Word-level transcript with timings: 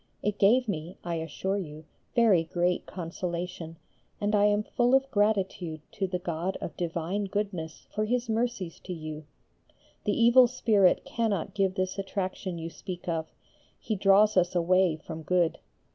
It 0.23 0.39
gave 0.39 0.67
me, 0.67 0.97
I 1.03 1.13
assure 1.17 1.59
you, 1.59 1.85
very 2.15 2.43
great 2.45 2.87
consolation, 2.87 3.77
and 4.19 4.33
I 4.33 4.45
am 4.45 4.63
full 4.63 4.95
of 4.95 5.11
gratitude 5.11 5.79
to 5.91 6.07
the 6.07 6.17
God 6.17 6.57
of 6.59 6.75
divine 6.75 7.25
goodness 7.25 7.85
for 7.91 8.05
His 8.05 8.27
mercies 8.27 8.79
to 8.85 8.93
you. 8.93 9.25
The 10.05 10.19
evil 10.19 10.47
spirit 10.47 11.05
cannot 11.05 11.53
give 11.53 11.75
this 11.75 11.99
attraction 11.99 12.57
you 12.57 12.71
speak 12.71 13.07
of; 13.07 13.31
he 13.79 13.95
draws 13.95 14.37
us 14.37 14.55
away 14.55 14.95
from 14.95 15.21
good. 15.21 15.59